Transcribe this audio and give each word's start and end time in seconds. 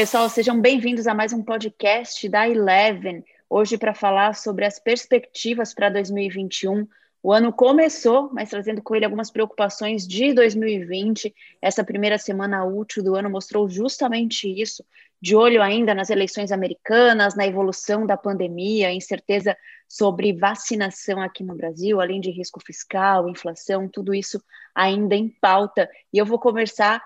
Pessoal, 0.00 0.30
sejam 0.30 0.58
bem-vindos 0.58 1.06
a 1.06 1.12
mais 1.12 1.30
um 1.30 1.42
podcast 1.42 2.26
da 2.26 2.48
Eleven. 2.48 3.22
Hoje 3.50 3.76
para 3.76 3.92
falar 3.92 4.34
sobre 4.34 4.64
as 4.64 4.78
perspectivas 4.78 5.74
para 5.74 5.90
2021. 5.90 6.88
O 7.22 7.30
ano 7.30 7.52
começou, 7.52 8.30
mas 8.32 8.48
trazendo 8.48 8.80
com 8.80 8.96
ele 8.96 9.04
algumas 9.04 9.30
preocupações 9.30 10.08
de 10.08 10.32
2020. 10.32 11.34
Essa 11.60 11.84
primeira 11.84 12.16
semana 12.16 12.64
útil 12.64 13.04
do 13.04 13.14
ano 13.14 13.28
mostrou 13.28 13.68
justamente 13.68 14.48
isso, 14.48 14.82
de 15.20 15.36
olho 15.36 15.60
ainda 15.60 15.94
nas 15.94 16.08
eleições 16.08 16.50
americanas, 16.50 17.36
na 17.36 17.46
evolução 17.46 18.06
da 18.06 18.16
pandemia, 18.16 18.90
incerteza 18.90 19.54
sobre 19.86 20.32
vacinação 20.32 21.20
aqui 21.20 21.44
no 21.44 21.54
Brasil, 21.54 22.00
além 22.00 22.22
de 22.22 22.30
risco 22.30 22.58
fiscal, 22.64 23.28
inflação, 23.28 23.86
tudo 23.86 24.14
isso 24.14 24.42
ainda 24.74 25.14
em 25.14 25.28
pauta. 25.28 25.90
E 26.10 26.16
eu 26.16 26.24
vou 26.24 26.38
conversar 26.38 27.04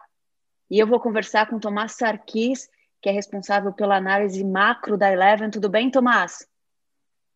e 0.70 0.78
eu 0.78 0.86
vou 0.86 0.98
conversar 0.98 1.48
com 1.48 1.58
Tomás 1.58 1.92
Sarkis, 1.92 2.68
que 3.04 3.10
é 3.10 3.12
responsável 3.12 3.70
pela 3.70 3.98
análise 3.98 4.42
macro 4.42 4.96
da 4.96 5.12
Eleven. 5.12 5.50
Tudo 5.50 5.68
bem, 5.68 5.90
Tomás? 5.90 6.48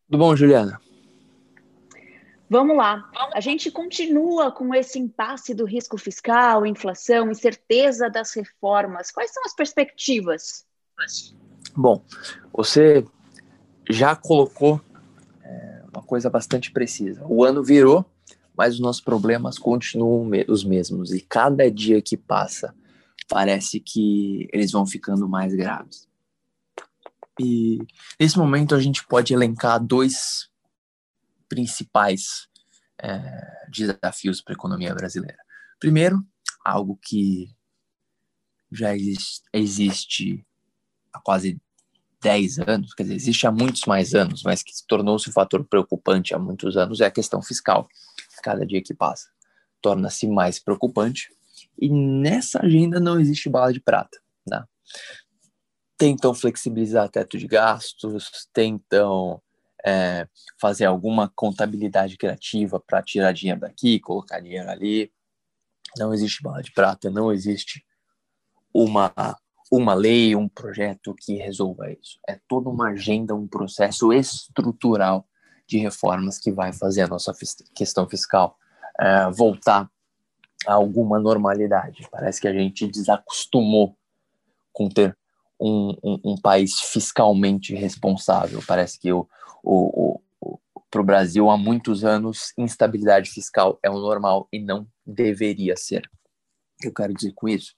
Tudo 0.09 0.17
bom, 0.17 0.35
Juliana? 0.35 0.81
Vamos 2.49 2.75
lá. 2.75 3.07
A 3.35 3.39
gente 3.39 3.69
continua 3.69 4.51
com 4.51 4.73
esse 4.73 4.97
impasse 4.97 5.53
do 5.53 5.65
risco 5.65 5.95
fiscal, 5.95 6.65
inflação, 6.65 7.29
incerteza 7.29 8.09
das 8.09 8.33
reformas. 8.33 9.11
Quais 9.11 9.31
são 9.31 9.43
as 9.45 9.53
perspectivas? 9.53 10.65
Bom, 11.77 12.03
você 12.51 13.05
já 13.87 14.15
colocou 14.15 14.81
é, 15.43 15.83
uma 15.93 16.01
coisa 16.01 16.31
bastante 16.31 16.71
precisa. 16.71 17.23
O 17.27 17.43
ano 17.43 17.63
virou, 17.63 18.03
mas 18.57 18.73
os 18.73 18.79
nossos 18.79 19.01
problemas 19.01 19.59
continuam 19.59 20.31
os 20.47 20.63
mesmos. 20.63 21.13
E 21.13 21.21
cada 21.21 21.69
dia 21.69 22.01
que 22.01 22.17
passa, 22.17 22.73
parece 23.29 23.79
que 23.79 24.49
eles 24.51 24.71
vão 24.71 24.85
ficando 24.85 25.29
mais 25.29 25.53
graves. 25.53 26.09
E 27.39 27.77
nesse 28.19 28.37
momento 28.37 28.75
a 28.75 28.81
gente 28.81 29.05
pode 29.05 29.33
elencar 29.33 29.79
dois 29.79 30.49
principais 31.47 32.49
é, 33.01 33.69
desafios 33.71 34.41
para 34.41 34.53
a 34.53 34.57
economia 34.57 34.93
brasileira. 34.93 35.37
Primeiro, 35.79 36.21
algo 36.65 36.99
que 37.01 37.55
já 38.71 38.93
existe, 38.95 39.43
existe 39.53 40.45
há 41.13 41.19
quase 41.21 41.61
10 42.21 42.59
anos, 42.59 42.93
quer 42.93 43.03
dizer, 43.03 43.15
existe 43.15 43.47
há 43.47 43.51
muitos 43.51 43.83
mais 43.85 44.13
anos, 44.13 44.43
mas 44.43 44.61
que 44.61 44.73
tornou-se 44.85 45.29
um 45.29 45.33
fator 45.33 45.63
preocupante 45.63 46.33
há 46.33 46.39
muitos 46.39 46.75
anos, 46.75 46.99
é 46.99 47.05
a 47.05 47.11
questão 47.11 47.41
fiscal. 47.41 47.87
Cada 48.43 48.65
dia 48.65 48.81
que 48.81 48.93
passa 48.93 49.29
torna-se 49.81 50.27
mais 50.27 50.59
preocupante 50.59 51.29
e 51.81 51.89
nessa 51.89 52.63
agenda 52.63 52.99
não 52.99 53.19
existe 53.19 53.49
bala 53.49 53.71
de 53.71 53.79
prata. 53.79 54.19
Né? 54.47 54.63
Tentam 55.97 56.33
flexibilizar 56.33 57.09
teto 57.09 57.37
de 57.37 57.47
gastos, 57.47 58.47
tentam 58.53 59.41
é, 59.85 60.27
fazer 60.59 60.85
alguma 60.85 61.31
contabilidade 61.35 62.17
criativa 62.17 62.79
para 62.79 63.01
tirar 63.01 63.31
dinheiro 63.31 63.61
daqui, 63.61 63.99
colocar 63.99 64.39
dinheiro 64.39 64.69
ali. 64.69 65.11
Não 65.97 66.13
existe 66.13 66.43
bala 66.43 66.61
de 66.61 66.71
prata, 66.71 67.09
não 67.09 67.31
existe 67.31 67.83
uma, 68.73 69.13
uma 69.71 69.93
lei, 69.93 70.35
um 70.35 70.47
projeto 70.47 71.15
que 71.15 71.35
resolva 71.35 71.91
isso. 71.91 72.19
É 72.27 72.39
toda 72.47 72.69
uma 72.69 72.89
agenda, 72.89 73.35
um 73.35 73.47
processo 73.47 74.13
estrutural 74.13 75.27
de 75.67 75.77
reformas 75.77 76.39
que 76.39 76.51
vai 76.51 76.73
fazer 76.73 77.03
a 77.03 77.07
nossa 77.07 77.33
questão 77.75 78.07
fiscal 78.09 78.57
é, 78.99 79.29
voltar 79.31 79.89
alguma 80.65 81.19
normalidade. 81.19 82.07
Parece 82.11 82.41
que 82.41 82.47
a 82.47 82.53
gente 82.53 82.87
desacostumou 82.87 83.95
com 84.73 84.89
ter 84.89 85.17
um, 85.59 85.95
um, 86.03 86.19
um 86.25 86.35
país 86.37 86.79
fiscalmente 86.79 87.75
responsável. 87.75 88.61
Parece 88.65 88.99
que 88.99 89.11
o, 89.11 89.27
o, 89.63 90.21
o, 90.39 90.59
para 90.89 91.01
o 91.01 91.03
Brasil, 91.03 91.49
há 91.49 91.57
muitos 91.57 92.03
anos, 92.03 92.53
instabilidade 92.57 93.29
fiscal 93.29 93.77
é 93.83 93.89
o 93.89 93.99
normal 93.99 94.47
e 94.51 94.59
não 94.59 94.87
deveria 95.05 95.75
ser. 95.75 96.09
Eu 96.81 96.93
quero 96.93 97.13
dizer 97.13 97.33
com 97.33 97.49
isso, 97.49 97.75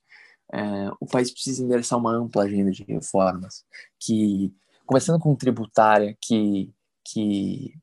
é, 0.54 0.92
o 1.00 1.06
país 1.06 1.32
precisa 1.32 1.64
endereçar 1.64 1.98
uma 1.98 2.14
ampla 2.14 2.44
agenda 2.44 2.72
de 2.72 2.84
reformas, 2.84 3.66
que 4.00 4.54
começando 4.86 5.20
com 5.20 5.36
tributária, 5.36 6.16
que, 6.22 6.72
que 7.04 7.74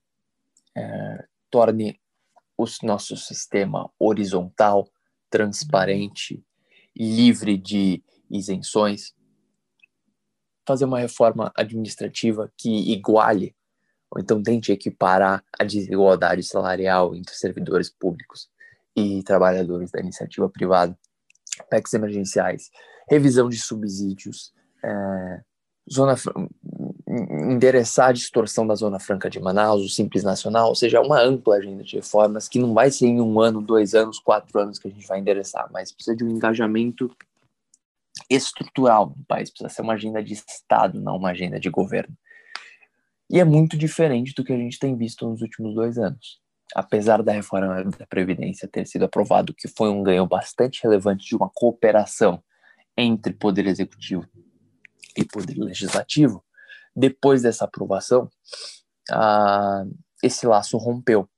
é, 0.76 1.24
torne 1.50 1.98
o 2.56 2.66
nosso 2.82 3.16
sistema 3.16 3.90
horizontal, 3.98 4.88
transparente, 5.30 6.42
livre 6.96 7.56
de 7.56 8.02
isenções, 8.30 9.14
fazer 10.66 10.84
uma 10.84 10.98
reforma 10.98 11.52
administrativa 11.56 12.52
que 12.56 12.92
iguale 12.92 13.54
ou 14.10 14.20
então 14.20 14.42
tente 14.42 14.72
equiparar 14.72 15.44
a 15.58 15.64
desigualdade 15.64 16.42
salarial 16.42 17.14
entre 17.14 17.34
servidores 17.34 17.90
públicos 17.90 18.48
e 18.96 19.22
trabalhadores 19.22 19.90
da 19.90 20.00
iniciativa 20.00 20.48
privada, 20.48 20.98
PECs 21.70 21.94
emergenciais, 21.94 22.70
revisão 23.08 23.48
de 23.48 23.58
subsídios, 23.58 24.52
é, 24.82 25.40
zona 25.92 26.14
endereçar 27.18 28.08
a 28.08 28.12
distorção 28.12 28.66
da 28.66 28.74
Zona 28.74 28.98
Franca 28.98 29.28
de 29.30 29.40
Manaus, 29.40 29.84
o 29.84 29.88
Simples 29.88 30.24
Nacional, 30.24 30.68
ou 30.68 30.74
seja, 30.74 31.00
uma 31.00 31.20
ampla 31.20 31.56
agenda 31.56 31.82
de 31.82 31.96
reformas 31.96 32.48
que 32.48 32.58
não 32.58 32.74
vai 32.74 32.90
ser 32.90 33.06
em 33.06 33.20
um 33.20 33.40
ano, 33.40 33.60
dois 33.60 33.94
anos, 33.94 34.18
quatro 34.18 34.58
anos 34.58 34.78
que 34.78 34.88
a 34.88 34.90
gente 34.90 35.06
vai 35.06 35.18
endereçar, 35.18 35.68
mas 35.72 35.92
precisa 35.92 36.16
de 36.16 36.24
um 36.24 36.30
engajamento 36.30 37.14
estrutural 38.28 39.14
no 39.16 39.24
país, 39.24 39.50
precisa 39.50 39.68
ser 39.68 39.82
uma 39.82 39.94
agenda 39.94 40.22
de 40.22 40.34
Estado, 40.34 41.00
não 41.00 41.16
uma 41.16 41.30
agenda 41.30 41.58
de 41.58 41.70
governo. 41.70 42.16
E 43.30 43.38
é 43.38 43.44
muito 43.44 43.76
diferente 43.76 44.34
do 44.34 44.42
que 44.42 44.52
a 44.52 44.56
gente 44.56 44.78
tem 44.78 44.96
visto 44.96 45.28
nos 45.28 45.42
últimos 45.42 45.74
dois 45.74 45.98
anos. 45.98 46.40
Apesar 46.74 47.22
da 47.22 47.32
reforma 47.32 47.84
da 47.84 48.06
Previdência 48.06 48.68
ter 48.68 48.86
sido 48.86 49.04
aprovado, 49.04 49.54
que 49.54 49.68
foi 49.68 49.88
um 49.88 50.02
ganho 50.02 50.26
bastante 50.26 50.82
relevante 50.82 51.26
de 51.26 51.36
uma 51.36 51.48
cooperação 51.48 52.42
entre 52.96 53.32
Poder 53.32 53.66
Executivo 53.66 54.26
e 55.16 55.24
Poder 55.24 55.58
Legislativo, 55.58 56.42
depois 56.98 57.42
dessa 57.42 57.64
aprovação, 57.64 58.28
esse 60.22 60.46
laço 60.46 60.76
rompeu. 60.76 61.28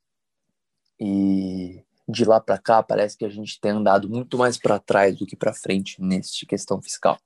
E 0.98 1.84
de 2.09 2.25
lá 2.25 2.41
para 2.41 2.59
cá, 2.59 2.82
parece 2.82 3.16
que 3.16 3.25
a 3.25 3.28
gente 3.28 3.60
tem 3.60 3.72
andado 3.72 4.09
muito 4.09 4.38
mais 4.38 4.59
para 4.59 4.78
trás 4.78 5.16
do 5.16 5.26
que 5.26 5.37
para 5.37 5.53
frente 5.53 6.00
nessa 6.03 6.47
questão 6.48 6.81
fiscal. 6.81 7.19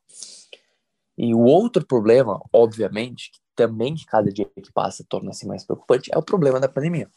E 1.17 1.33
o 1.33 1.41
outro 1.41 1.87
problema, 1.87 2.43
obviamente, 2.53 3.31
que 3.31 3.39
também 3.55 3.95
que 3.95 4.05
cada 4.05 4.33
dia 4.33 4.47
que 4.47 4.73
passa 4.73 5.07
torna-se 5.09 5.47
mais 5.47 5.65
preocupante, 5.65 6.11
é 6.13 6.19
o 6.19 6.23
problema 6.23 6.59
da 6.59 6.69
pandemia. 6.69 7.09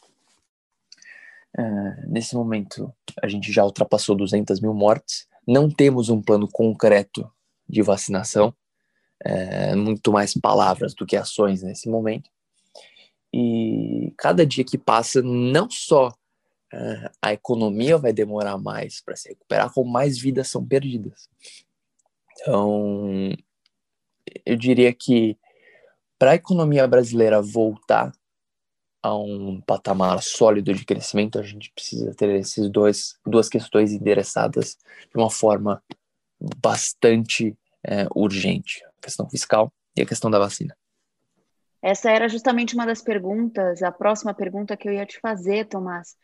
Uh, 1.58 2.08
nesse 2.08 2.36
momento, 2.36 2.92
a 3.20 3.26
gente 3.26 3.52
já 3.52 3.64
ultrapassou 3.64 4.14
200 4.14 4.60
mil 4.60 4.72
mortes, 4.72 5.26
não 5.46 5.68
temos 5.68 6.08
um 6.08 6.22
plano 6.22 6.48
concreto 6.48 7.28
de 7.68 7.82
vacinação, 7.82 8.54
é, 9.24 9.74
muito 9.74 10.12
mais 10.12 10.34
palavras 10.34 10.94
do 10.94 11.06
que 11.06 11.16
ações 11.16 11.62
nesse 11.62 11.88
momento. 11.88 12.30
E 13.32 14.12
cada 14.16 14.46
dia 14.46 14.64
que 14.64 14.78
passa, 14.78 15.20
não 15.22 15.68
só 15.70 16.12
é, 16.72 17.10
a 17.22 17.32
economia 17.32 17.98
vai 17.98 18.12
demorar 18.12 18.58
mais 18.58 19.00
para 19.00 19.16
se 19.16 19.28
recuperar, 19.28 19.72
como 19.72 19.90
mais 19.90 20.18
vidas 20.18 20.48
são 20.48 20.64
perdidas. 20.64 21.28
Então, 22.40 23.32
eu 24.44 24.56
diria 24.56 24.92
que 24.92 25.36
para 26.18 26.32
a 26.32 26.34
economia 26.34 26.86
brasileira 26.86 27.40
voltar 27.40 28.12
a 29.02 29.16
um 29.16 29.60
patamar 29.60 30.22
sólido 30.22 30.74
de 30.74 30.84
crescimento, 30.84 31.38
a 31.38 31.42
gente 31.42 31.72
precisa 31.72 32.12
ter 32.14 32.28
esses 32.30 32.68
dois 32.68 33.18
duas 33.24 33.48
questões 33.48 33.92
endereçadas 33.92 34.76
de 35.08 35.16
uma 35.16 35.30
forma 35.30 35.82
bastante 36.60 37.56
é, 37.84 38.06
urgente: 38.14 38.82
questão 39.00 39.28
fiscal 39.28 39.72
e 39.96 40.02
a 40.02 40.06
questão 40.06 40.30
da 40.30 40.38
vacina. 40.38 40.76
Essa 41.80 42.10
era 42.10 42.28
justamente 42.28 42.74
uma 42.74 42.86
das 42.86 43.00
perguntas, 43.00 43.82
a 43.82 43.92
próxima 43.92 44.34
pergunta 44.34 44.76
que 44.76 44.88
eu 44.88 44.92
ia 44.92 45.06
te 45.06 45.20
fazer, 45.20 45.66
Tomás. 45.66 46.16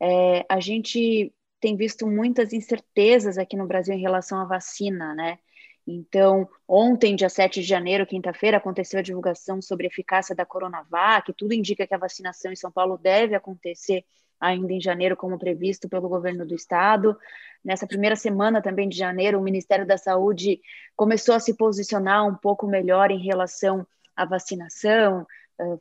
É, 0.00 0.46
a 0.48 0.60
gente 0.60 1.32
tem 1.60 1.76
visto 1.76 2.06
muitas 2.06 2.52
incertezas 2.52 3.36
aqui 3.36 3.56
no 3.56 3.66
Brasil 3.66 3.94
em 3.94 4.00
relação 4.00 4.38
à 4.40 4.44
vacina, 4.44 5.14
né? 5.14 5.38
Então, 5.86 6.48
ontem, 6.68 7.16
dia 7.16 7.28
7 7.28 7.60
de 7.60 7.66
janeiro, 7.66 8.06
quinta-feira, 8.06 8.58
aconteceu 8.58 9.00
a 9.00 9.02
divulgação 9.02 9.60
sobre 9.60 9.86
a 9.86 9.88
eficácia 9.88 10.34
da 10.34 10.46
Coronavac, 10.46 11.32
tudo 11.32 11.52
indica 11.52 11.86
que 11.86 11.94
a 11.94 11.98
vacinação 11.98 12.52
em 12.52 12.56
São 12.56 12.70
Paulo 12.70 12.96
deve 12.96 13.34
acontecer 13.34 14.04
ainda 14.40 14.72
em 14.72 14.80
janeiro, 14.80 15.16
como 15.16 15.38
previsto 15.38 15.88
pelo 15.88 16.08
governo 16.08 16.46
do 16.46 16.54
estado. 16.54 17.16
Nessa 17.64 17.86
primeira 17.86 18.16
semana 18.16 18.62
também 18.62 18.88
de 18.88 18.96
janeiro, 18.96 19.38
o 19.38 19.42
Ministério 19.42 19.86
da 19.86 19.98
Saúde 19.98 20.60
começou 20.96 21.34
a 21.34 21.40
se 21.40 21.54
posicionar 21.54 22.26
um 22.26 22.34
pouco 22.34 22.66
melhor 22.66 23.10
em 23.10 23.22
relação 23.22 23.86
à 24.16 24.24
vacinação, 24.24 25.26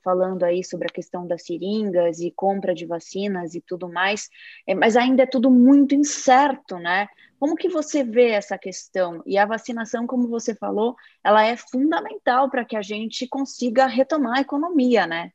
falando 0.03 0.43
aí 0.43 0.63
sobre 0.63 0.87
a 0.87 0.93
questão 0.93 1.25
das 1.25 1.43
seringas 1.43 2.19
e 2.19 2.31
compra 2.31 2.73
de 2.73 2.85
vacinas 2.85 3.55
e 3.55 3.61
tudo 3.61 3.87
mais, 3.89 4.29
é, 4.67 4.75
mas 4.75 4.95
ainda 4.95 5.23
é 5.23 5.25
tudo 5.25 5.49
muito 5.49 5.95
incerto, 5.95 6.77
né? 6.77 7.07
Como 7.39 7.55
que 7.55 7.69
você 7.69 8.03
vê 8.03 8.31
essa 8.31 8.57
questão? 8.57 9.23
E 9.25 9.37
a 9.37 9.45
vacinação, 9.45 10.05
como 10.05 10.27
você 10.27 10.53
falou, 10.53 10.95
ela 11.23 11.45
é 11.45 11.55
fundamental 11.55 12.49
para 12.49 12.65
que 12.65 12.75
a 12.75 12.81
gente 12.81 13.27
consiga 13.27 13.85
retomar 13.87 14.37
a 14.37 14.41
economia, 14.41 15.07
né? 15.07 15.31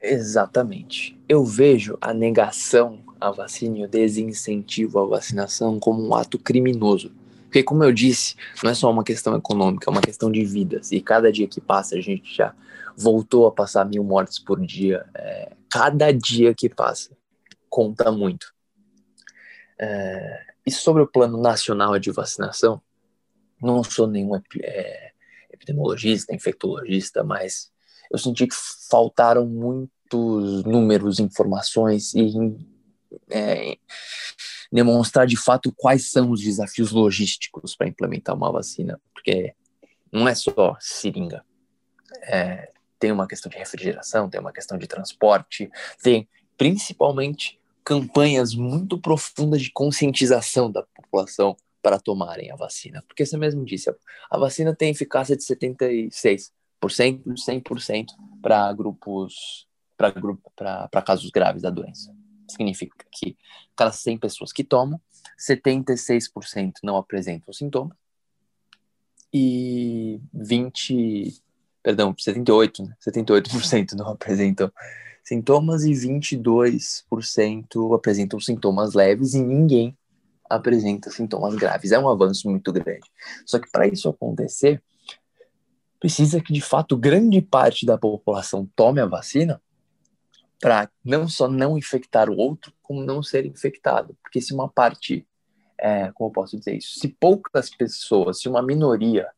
Exatamente. 0.00 1.18
Eu 1.28 1.44
vejo 1.44 1.98
a 2.00 2.14
negação 2.14 3.00
à 3.20 3.30
vacina 3.30 3.78
e 3.78 3.84
o 3.84 3.88
desincentivo 3.88 4.98
à 4.98 5.06
vacinação 5.06 5.78
como 5.78 6.06
um 6.06 6.14
ato 6.14 6.38
criminoso. 6.38 7.12
Porque, 7.44 7.62
como 7.62 7.82
eu 7.82 7.92
disse, 7.92 8.36
não 8.62 8.70
é 8.70 8.74
só 8.74 8.90
uma 8.90 9.02
questão 9.02 9.34
econômica, 9.36 9.88
é 9.88 9.90
uma 9.90 10.02
questão 10.02 10.30
de 10.30 10.44
vidas. 10.44 10.92
E 10.92 11.00
cada 11.00 11.32
dia 11.32 11.48
que 11.48 11.60
passa, 11.60 11.96
a 11.96 12.00
gente 12.00 12.34
já 12.34 12.54
voltou 12.96 13.46
a 13.46 13.52
passar 13.52 13.84
mil 13.86 14.04
mortes 14.04 14.38
por 14.38 14.60
dia. 14.60 15.04
É, 15.14 15.52
cada 15.70 16.12
dia 16.12 16.54
que 16.54 16.68
passa 16.68 17.16
conta 17.68 18.10
muito. 18.12 18.52
É, 19.78 20.40
e 20.66 20.70
sobre 20.70 21.02
o 21.02 21.06
plano 21.06 21.40
nacional 21.40 21.98
de 21.98 22.10
vacinação, 22.10 22.82
não 23.62 23.82
sou 23.82 24.06
nenhum 24.06 24.36
é, 24.60 25.12
epidemiologista, 25.50 26.34
infectologista, 26.34 27.24
mas 27.24 27.70
eu 28.10 28.18
senti 28.18 28.46
que 28.46 28.54
faltaram 28.90 29.46
muitos 29.46 30.64
números, 30.64 31.18
informações 31.18 32.14
e 32.14 32.32
é, 33.30 33.76
demonstrar 34.72 35.26
de 35.26 35.36
fato 35.36 35.72
quais 35.76 36.10
são 36.10 36.30
os 36.30 36.40
desafios 36.40 36.92
logísticos 36.92 37.74
para 37.74 37.88
implementar 37.88 38.34
uma 38.34 38.52
vacina, 38.52 39.00
porque 39.12 39.54
não 40.12 40.28
é 40.28 40.34
só 40.34 40.76
seringa, 40.80 41.44
é, 42.22 42.70
tem 42.98 43.12
uma 43.12 43.28
questão 43.28 43.50
de 43.50 43.56
refrigeração, 43.56 44.28
tem 44.28 44.40
uma 44.40 44.52
questão 44.52 44.76
de 44.76 44.86
transporte, 44.86 45.70
tem 46.02 46.28
principalmente 46.56 47.58
campanhas 47.84 48.54
muito 48.54 48.98
profundas 48.98 49.62
de 49.62 49.70
conscientização 49.70 50.70
da 50.70 50.82
população 50.82 51.56
para 51.80 51.98
tomarem 51.98 52.50
a 52.50 52.56
vacina, 52.56 53.02
porque 53.06 53.24
você 53.24 53.36
mesmo 53.36 53.64
disse, 53.64 53.88
a 54.30 54.38
vacina 54.38 54.74
tem 54.74 54.90
eficácia 54.90 55.36
de 55.36 55.42
76%, 55.42 56.50
100% 56.80 58.06
para 58.40 58.72
grupos, 58.72 59.66
para 59.96 60.10
grupo, 60.10 60.52
casos 61.04 61.30
graves 61.30 61.62
da 61.62 61.70
doença. 61.70 62.14
Significa 62.48 62.96
que 63.12 63.36
cada 63.76 63.92
100 63.92 64.18
pessoas 64.18 64.52
que 64.52 64.64
tomam, 64.64 65.00
76% 65.38 66.72
não 66.82 66.96
apresentam 66.96 67.52
sintomas 67.52 67.96
e 69.32 70.20
20, 70.32 71.42
perdão, 71.82 72.14
78, 72.16 72.84
né? 72.84 72.96
78% 73.06 73.92
não 73.92 74.08
apresentam 74.08 74.72
sintomas 75.22 75.84
e 75.84 75.92
22% 75.92 77.94
apresentam 77.94 78.40
sintomas 78.40 78.94
leves 78.94 79.34
e 79.34 79.42
ninguém 79.42 79.94
apresenta 80.48 81.10
sintomas 81.10 81.54
graves. 81.54 81.92
É 81.92 81.98
um 81.98 82.08
avanço 82.08 82.48
muito 82.48 82.72
grande. 82.72 83.06
Só 83.44 83.58
que 83.58 83.70
para 83.70 83.86
isso 83.86 84.08
acontecer, 84.08 84.82
precisa 86.00 86.40
que 86.40 86.52
de 86.52 86.60
fato 86.60 86.96
grande 86.96 87.40
parte 87.40 87.84
da 87.84 87.98
população 87.98 88.68
tome 88.74 89.00
a 89.00 89.06
vacina 89.06 89.60
para 90.60 90.90
não 91.04 91.28
só 91.28 91.48
não 91.48 91.78
infectar 91.78 92.28
o 92.28 92.36
outro, 92.36 92.72
como 92.82 93.04
não 93.04 93.22
ser 93.22 93.46
infectado. 93.46 94.16
Porque 94.22 94.40
se 94.40 94.52
uma 94.52 94.68
parte, 94.68 95.26
é, 95.78 96.10
como 96.12 96.30
eu 96.30 96.32
posso 96.32 96.56
dizer 96.56 96.76
isso, 96.76 96.98
se 96.98 97.08
poucas 97.08 97.70
pessoas, 97.70 98.40
se 98.40 98.48
uma 98.48 98.62
minoria, 98.62 99.28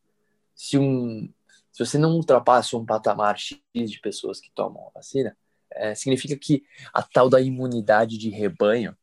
se 0.55 0.77
um, 0.77 1.31
se 1.71 1.85
você 1.85 1.97
não 1.97 2.15
ultrapassa 2.15 2.75
um 2.75 2.85
patamar 2.85 3.37
X 3.37 3.59
de 3.73 3.99
pessoas 3.99 4.39
que 4.39 4.51
tomam 4.51 4.87
a 4.87 4.91
vacina, 4.99 5.37
é, 5.71 5.95
significa 5.95 6.35
que 6.35 6.63
a 6.93 7.01
tal 7.01 7.29
da 7.29 7.39
imunidade 7.39 8.17
de 8.17 8.29
rebanho 8.29 8.95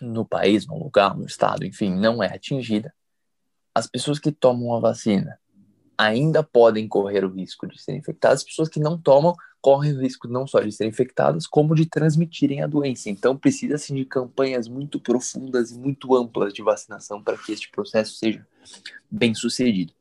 no 0.00 0.24
país, 0.24 0.66
no 0.66 0.78
lugar, 0.78 1.16
no 1.16 1.26
estado, 1.26 1.64
enfim, 1.64 1.94
não 1.94 2.22
é 2.22 2.34
atingida. 2.34 2.94
As 3.74 3.86
pessoas 3.86 4.18
que 4.18 4.32
tomam 4.32 4.74
a 4.74 4.80
vacina 4.80 5.38
ainda 5.96 6.42
podem 6.42 6.86
correr 6.86 7.24
o 7.24 7.32
risco 7.32 7.66
de 7.66 7.80
serem 7.80 8.00
infectadas, 8.00 8.40
as 8.40 8.44
pessoas 8.44 8.68
que 8.68 8.80
não 8.80 8.98
tomam 8.98 9.34
correm 9.60 9.92
o 9.94 10.00
risco 10.00 10.28
não 10.28 10.46
só 10.46 10.60
de 10.60 10.70
serem 10.70 10.92
infectadas, 10.92 11.44
como 11.44 11.74
de 11.74 11.86
transmitirem 11.86 12.62
a 12.62 12.68
doença. 12.68 13.10
Então, 13.10 13.36
precisa-se 13.36 13.92
de 13.92 14.04
campanhas 14.04 14.68
muito 14.68 15.00
profundas 15.00 15.72
e 15.72 15.78
muito 15.78 16.14
amplas 16.14 16.54
de 16.54 16.62
vacinação 16.62 17.20
para 17.20 17.36
que 17.36 17.52
este 17.52 17.68
processo 17.70 18.14
seja 18.14 18.46
bem 19.10 19.34
sucedido. 19.34 19.92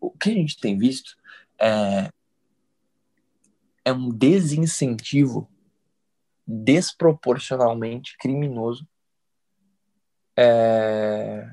O 0.00 0.10
que 0.10 0.30
a 0.30 0.32
gente 0.32 0.58
tem 0.58 0.78
visto 0.78 1.14
é, 1.60 2.08
é 3.84 3.92
um 3.92 4.08
desincentivo 4.08 5.46
desproporcionalmente 6.46 8.16
criminoso 8.18 8.86
é, 10.36 11.46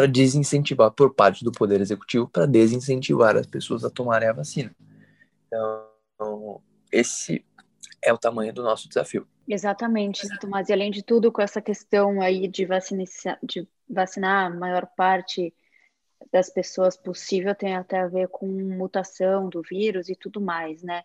para 0.00 0.06
desincentivar 0.06 0.90
por 0.90 1.12
parte 1.12 1.44
do 1.44 1.52
Poder 1.52 1.78
Executivo 1.78 2.26
para 2.26 2.46
desincentivar 2.46 3.36
as 3.36 3.46
pessoas 3.46 3.84
a 3.84 3.90
tomarem 3.90 4.30
a 4.30 4.32
vacina. 4.32 4.74
Então, 5.46 6.62
esse 6.90 7.44
é 8.02 8.10
o 8.10 8.16
tamanho 8.16 8.50
do 8.50 8.62
nosso 8.62 8.88
desafio. 8.88 9.28
Exatamente, 9.46 10.26
Tomás. 10.38 10.70
E 10.70 10.72
além 10.72 10.90
de 10.90 11.02
tudo, 11.02 11.30
com 11.30 11.42
essa 11.42 11.60
questão 11.60 12.22
aí 12.22 12.48
de, 12.48 12.64
vacina, 12.64 13.04
de 13.42 13.68
vacinar 13.86 14.46
a 14.46 14.50
maior 14.50 14.86
parte 14.96 15.52
das 16.32 16.48
pessoas 16.48 16.96
possível, 16.96 17.54
tem 17.54 17.76
até 17.76 18.00
a 18.00 18.08
ver 18.08 18.28
com 18.28 18.46
mutação 18.46 19.50
do 19.50 19.60
vírus 19.60 20.08
e 20.08 20.16
tudo 20.16 20.40
mais, 20.40 20.82
né? 20.82 21.02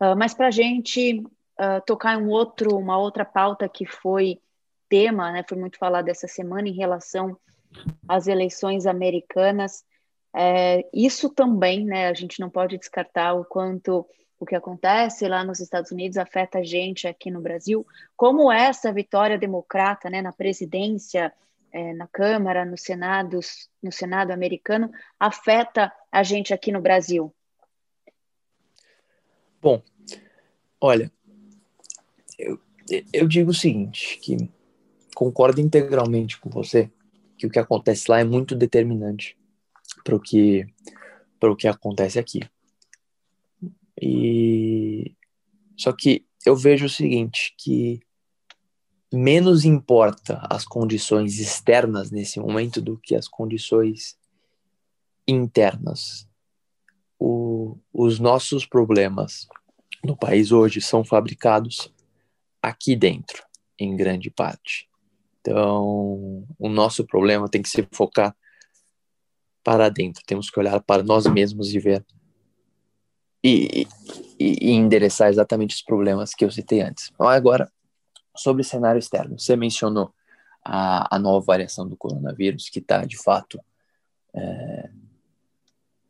Uh, 0.00 0.14
mas 0.16 0.34
para 0.34 0.46
a 0.46 0.52
gente 0.52 1.18
uh, 1.58 1.84
tocar 1.84 2.14
em 2.14 2.22
um 2.22 2.28
outro, 2.28 2.76
uma 2.76 2.96
outra 2.96 3.24
pauta 3.24 3.68
que 3.68 3.84
foi 3.84 4.40
tema, 4.88 5.32
né, 5.32 5.44
foi 5.48 5.58
muito 5.58 5.78
falado 5.78 6.08
essa 6.08 6.28
semana 6.28 6.68
em 6.68 6.76
relação 6.76 7.36
às 8.08 8.26
eleições 8.26 8.86
americanas. 8.86 9.84
É, 10.34 10.86
isso 10.92 11.30
também, 11.30 11.84
né, 11.84 12.08
a 12.08 12.14
gente 12.14 12.40
não 12.40 12.50
pode 12.50 12.76
descartar 12.76 13.34
o 13.34 13.44
quanto 13.44 14.06
o 14.38 14.44
que 14.44 14.54
acontece 14.54 15.26
lá 15.26 15.42
nos 15.42 15.60
Estados 15.60 15.90
Unidos 15.90 16.18
afeta 16.18 16.58
a 16.58 16.62
gente 16.62 17.08
aqui 17.08 17.30
no 17.30 17.40
Brasil, 17.40 17.86
como 18.14 18.52
essa 18.52 18.92
vitória 18.92 19.38
democrata, 19.38 20.10
né, 20.10 20.20
na 20.20 20.32
presidência, 20.32 21.32
é, 21.72 21.94
na 21.94 22.06
Câmara, 22.06 22.64
no 22.64 22.76
Senado, 22.76 23.40
no 23.82 23.90
Senado 23.90 24.30
americano, 24.30 24.90
afeta 25.18 25.92
a 26.12 26.22
gente 26.22 26.52
aqui 26.52 26.70
no 26.70 26.80
Brasil. 26.80 27.34
Bom, 29.60 29.82
olha, 30.80 31.10
eu, 32.38 32.60
eu 33.12 33.26
digo 33.26 33.50
o 33.50 33.54
seguinte, 33.54 34.18
que 34.18 34.50
concordo 35.14 35.60
integralmente 35.60 36.38
com 36.38 36.50
você, 36.50 36.90
que 37.36 37.46
o 37.46 37.50
que 37.50 37.58
acontece 37.58 38.10
lá 38.10 38.20
é 38.20 38.24
muito 38.24 38.54
determinante 38.54 39.36
para 40.04 40.16
o 40.16 40.20
que 40.20 40.66
para 41.38 41.52
o 41.52 41.56
que 41.56 41.68
acontece 41.68 42.18
aqui. 42.18 42.40
E 44.00 45.14
só 45.76 45.92
que 45.92 46.24
eu 46.44 46.56
vejo 46.56 46.86
o 46.86 46.90
seguinte, 46.90 47.54
que 47.58 48.00
menos 49.12 49.64
importa 49.64 50.40
as 50.50 50.64
condições 50.64 51.38
externas 51.38 52.10
nesse 52.10 52.40
momento 52.40 52.80
do 52.80 52.98
que 52.98 53.14
as 53.14 53.28
condições 53.28 54.16
internas. 55.26 56.28
O, 57.18 57.78
os 57.92 58.18
nossos 58.18 58.66
problemas 58.66 59.46
no 60.04 60.16
país 60.16 60.52
hoje 60.52 60.80
são 60.80 61.04
fabricados 61.04 61.92
aqui 62.62 62.94
dentro, 62.94 63.42
em 63.78 63.96
grande 63.96 64.30
parte. 64.30 64.85
Então, 65.46 66.44
o 66.58 66.68
nosso 66.68 67.06
problema 67.06 67.48
tem 67.48 67.62
que 67.62 67.68
se 67.68 67.86
focar 67.92 68.34
para 69.62 69.88
dentro. 69.88 70.22
Temos 70.26 70.50
que 70.50 70.58
olhar 70.58 70.80
para 70.80 71.04
nós 71.04 71.24
mesmos 71.26 71.72
e 71.72 71.78
ver 71.78 72.04
e, 73.44 73.86
e, 74.40 74.68
e 74.68 74.70
endereçar 74.72 75.28
exatamente 75.28 75.76
os 75.76 75.82
problemas 75.82 76.34
que 76.34 76.44
eu 76.44 76.50
citei 76.50 76.80
antes. 76.80 77.12
Agora, 77.16 77.70
sobre 78.36 78.64
cenário 78.64 78.98
externo, 78.98 79.38
você 79.38 79.54
mencionou 79.54 80.12
a, 80.64 81.14
a 81.14 81.18
nova 81.18 81.44
variação 81.46 81.88
do 81.88 81.96
coronavírus, 81.96 82.68
que 82.68 82.80
está 82.80 83.04
de 83.04 83.16
fato 83.16 83.60
é, 84.34 84.90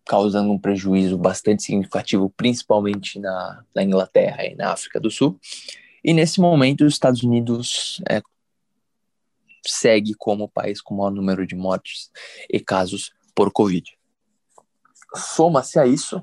causando 0.07 0.51
um 0.51 0.59
prejuízo 0.59 1.19
bastante 1.19 1.63
significativo, 1.63 2.31
principalmente 2.31 3.19
na, 3.19 3.63
na, 3.75 3.83
Inglaterra 3.83 4.47
e 4.47 4.55
na 4.55 4.73
África 4.73 4.99
do 4.99 5.11
Sul. 5.11 5.39
E 6.03 6.15
nesse 6.15 6.41
momento, 6.41 6.87
os 6.87 6.95
Estados 6.95 7.23
Unidos 7.23 8.01
é, 8.09 8.23
segue 9.67 10.15
como 10.15 10.45
o 10.45 10.49
país 10.49 10.81
com 10.81 10.95
o 10.95 10.99
maior 10.99 11.11
número 11.11 11.47
de 11.47 11.55
mortes 11.55 12.11
e 12.51 12.61
casos 12.61 13.13
por 13.35 13.53
Covid. 13.53 13.97
Soma-se 15.15 15.79
a 15.79 15.87
isso 15.87 16.23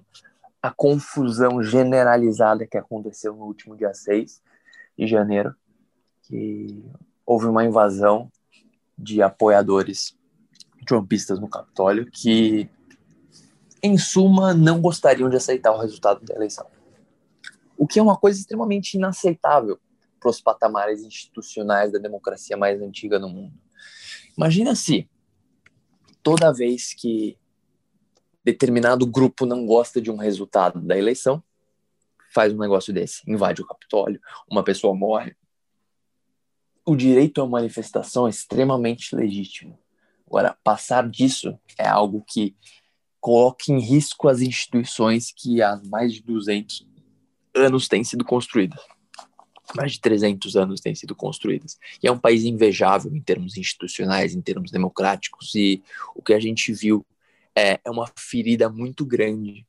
a 0.61 0.71
confusão 0.71 1.61
generalizada 1.61 2.65
que 2.65 2.77
aconteceu 2.77 3.35
no 3.35 3.45
último 3.45 3.75
dia 3.75 3.93
6 3.93 4.41
de 4.97 5.07
janeiro, 5.07 5.53
que 6.23 6.83
houve 7.25 7.47
uma 7.47 7.65
invasão 7.65 8.31
de 8.97 9.21
apoiadores 9.21 10.17
trumpistas 10.85 11.39
no 11.39 11.49
Capitólio 11.49 12.09
que 12.09 12.69
em 13.81 13.97
suma, 13.97 14.53
não 14.53 14.79
gostariam 14.79 15.29
de 15.29 15.35
aceitar 15.35 15.73
o 15.73 15.81
resultado 15.81 16.23
da 16.23 16.33
eleição. 16.33 16.65
o 17.77 17.85
que 17.85 17.99
é 17.99 18.01
uma 18.01 18.15
coisa 18.15 18.39
extremamente 18.39 18.93
inaceitável 18.93 19.77
para 20.23 20.29
os 20.29 20.39
patamares 20.39 21.03
institucionais 21.03 21.91
da 21.91 21.99
democracia 21.99 22.55
mais 22.55 22.81
antiga 22.81 23.19
no 23.19 23.27
mundo. 23.27 23.53
Imagina 24.37 24.73
se 24.73 25.09
toda 26.23 26.53
vez 26.53 26.93
que 26.93 27.37
determinado 28.43 29.05
grupo 29.05 29.45
não 29.45 29.65
gosta 29.65 30.01
de 30.01 30.09
um 30.09 30.15
resultado 30.15 30.79
da 30.79 30.97
eleição, 30.97 31.43
faz 32.33 32.53
um 32.53 32.57
negócio 32.57 32.93
desse, 32.93 33.21
invade 33.29 33.61
o 33.61 33.67
Capitólio, 33.67 34.21
uma 34.49 34.63
pessoa 34.63 34.95
morre. 34.95 35.35
O 36.85 36.95
direito 36.95 37.41
à 37.41 37.47
manifestação 37.47 38.25
é 38.25 38.29
extremamente 38.29 39.15
legítimo. 39.15 39.77
Agora, 40.25 40.57
passar 40.63 41.07
disso 41.09 41.59
é 41.77 41.87
algo 41.87 42.23
que 42.25 42.55
coloca 43.19 43.65
em 43.69 43.79
risco 43.79 44.27
as 44.27 44.41
instituições 44.41 45.31
que 45.35 45.61
há 45.61 45.79
mais 45.85 46.13
de 46.13 46.23
200 46.23 46.87
anos 47.55 47.87
têm 47.87 48.03
sido 48.03 48.25
construídas. 48.25 48.81
Mais 49.75 49.93
de 49.93 50.01
300 50.01 50.55
anos 50.55 50.81
têm 50.81 50.95
sido 50.95 51.15
construídas. 51.15 51.77
E 52.01 52.07
é 52.07 52.11
um 52.11 52.17
país 52.17 52.43
invejável 52.43 53.13
em 53.13 53.21
termos 53.21 53.57
institucionais, 53.57 54.35
em 54.35 54.41
termos 54.41 54.71
democráticos, 54.71 55.53
e 55.55 55.83
o 56.15 56.21
que 56.21 56.33
a 56.33 56.39
gente 56.39 56.71
viu 56.71 57.05
é, 57.55 57.79
é 57.83 57.89
uma 57.89 58.09
ferida 58.15 58.69
muito 58.69 59.05
grande 59.05 59.65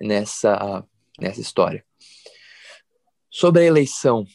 nessa, 0.00 0.84
nessa 1.18 1.40
história. 1.40 1.84
Sobre 3.30 3.62
a 3.62 3.66
eleição 3.66 4.26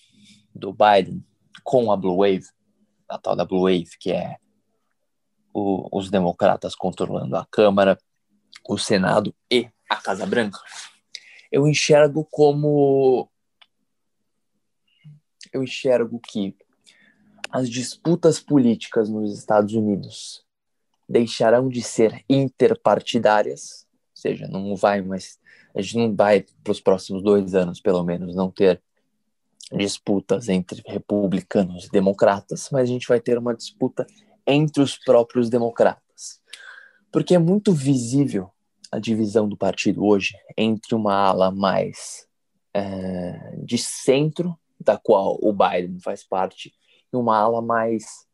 do 0.53 0.74
Biden 0.74 1.24
com 1.63 1.91
a 1.91 1.98
Blue 1.98 2.17
Wave, 2.17 2.45
a 3.10 3.17
tal 3.17 3.36
da 3.36 3.45
Blue 3.45 3.63
Wave, 3.63 3.89
que 4.00 4.12
é 4.12 4.38
o, 5.53 5.89
os 5.98 6.10
democratas 6.10 6.75
controlando 6.75 7.36
a 7.36 7.45
Câmara, 7.45 7.98
o 8.67 8.77
Senado 8.77 9.34
e 9.50 9.69
a 9.89 9.98
Casa 9.98 10.25
Branca, 10.25 10.60
eu 11.51 11.67
enxergo 11.67 12.27
como. 12.29 13.29
Eu 15.56 15.64
enxergo 15.64 16.20
que 16.20 16.54
as 17.50 17.70
disputas 17.70 18.42
políticas 18.42 19.10
nos 19.10 19.38
Estados 19.38 19.74
Unidos 19.74 20.44
deixarão 21.08 21.70
de 21.70 21.82
ser 21.82 22.26
interpartidárias, 22.30 23.88
ou 24.14 24.22
seja, 24.22 24.50
não 24.50 24.76
vai 24.76 25.02
mais, 25.02 25.40
a 25.74 25.82
gente 25.82 25.98
não 25.98 26.14
vai 26.14 26.46
para 26.62 26.72
os 26.72 26.82
próximos 26.82 27.24
dois 27.24 27.56
anos, 27.56 27.80
pelo 27.80 28.04
menos, 28.04 28.36
não 28.36 28.52
ter 28.52 28.82
disputas 29.72 30.50
entre 30.50 30.84
republicanos 30.86 31.86
e 31.86 31.90
democratas, 31.90 32.68
mas 32.70 32.82
a 32.82 32.92
gente 32.92 33.08
vai 33.08 33.22
ter 33.22 33.38
uma 33.38 33.56
disputa 33.56 34.06
entre 34.46 34.84
os 34.84 34.98
próprios 34.98 35.50
democratas. 35.50 36.42
Porque 37.14 37.34
é 37.34 37.40
muito 37.40 37.72
visível 37.72 38.52
a 38.92 39.00
divisão 39.00 39.48
do 39.48 39.56
partido 39.56 40.06
hoje 40.06 40.36
entre 40.58 40.94
uma 40.94 41.14
ala 41.14 41.50
mais 41.50 42.28
é, 42.74 43.56
de 43.64 43.78
centro, 43.78 44.60
da 44.79 44.98
qual 44.98 45.38
o 45.41 45.53
Biden 45.53 46.00
faz 46.00 46.24
parte, 46.24 46.74
e 47.12 47.15
uma 47.17 47.38
ala 47.38 47.62
mais 47.62 48.25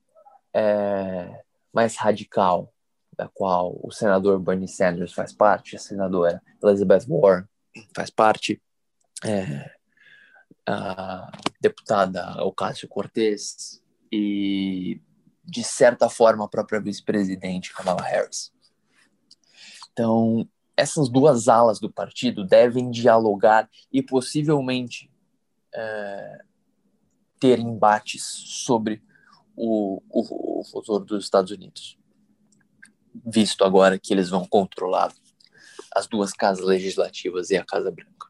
é, 0.53 1.43
mais 1.73 1.95
radical, 1.95 2.73
da 3.17 3.27
qual 3.27 3.79
o 3.83 3.91
senador 3.91 4.39
Bernie 4.39 4.67
Sanders 4.67 5.13
faz 5.13 5.33
parte, 5.33 5.75
a 5.75 5.79
senadora 5.79 6.41
Elizabeth 6.63 7.05
Warren 7.07 7.45
faz 7.95 8.09
parte, 8.09 8.61
é, 9.23 9.71
a 10.67 11.31
deputada 11.59 12.43
Ocasio-Cortez 12.43 13.81
e, 14.11 15.01
de 15.43 15.63
certa 15.63 16.09
forma, 16.09 16.45
a 16.45 16.49
própria 16.49 16.79
vice-presidente 16.79 17.73
Kamala 17.73 18.01
Harris. 18.01 18.51
Então, 19.91 20.47
essas 20.75 21.09
duas 21.09 21.47
alas 21.47 21.79
do 21.79 21.91
partido 21.91 22.45
devem 22.45 22.89
dialogar 22.89 23.69
e 23.91 24.01
possivelmente 24.01 25.10
é, 25.73 26.41
ter 27.39 27.59
embates 27.59 28.23
sobre 28.23 29.01
o, 29.55 30.01
o, 30.09 30.61
o 30.61 30.63
futuro 30.63 31.03
dos 31.03 31.23
Estados 31.23 31.51
Unidos, 31.51 31.97
visto 33.25 33.63
agora 33.63 33.99
que 33.99 34.13
eles 34.13 34.29
vão 34.29 34.45
controlar 34.45 35.11
as 35.93 36.07
duas 36.07 36.31
casas 36.31 36.65
legislativas 36.65 37.49
e 37.49 37.57
a 37.57 37.65
Casa 37.65 37.91
Branca. 37.91 38.27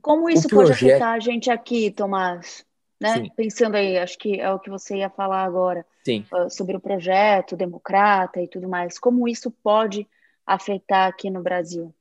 Como 0.00 0.30
isso 0.30 0.48
projeto... 0.48 0.78
pode 0.78 0.92
afetar 0.92 1.12
a 1.12 1.20
gente 1.20 1.50
aqui, 1.50 1.90
Tomás? 1.90 2.64
Né? 3.00 3.28
Pensando 3.36 3.74
aí, 3.74 3.98
acho 3.98 4.16
que 4.16 4.40
é 4.40 4.50
o 4.50 4.58
que 4.58 4.70
você 4.70 4.98
ia 4.98 5.10
falar 5.10 5.44
agora 5.44 5.84
uh, 6.08 6.48
sobre 6.48 6.76
o 6.76 6.80
projeto 6.80 7.56
democrata 7.56 8.40
e 8.40 8.48
tudo 8.48 8.68
mais. 8.68 8.98
Como 8.98 9.28
isso 9.28 9.50
pode 9.50 10.08
afetar 10.46 11.08
aqui 11.08 11.28
no 11.28 11.42
Brasil? 11.42 11.94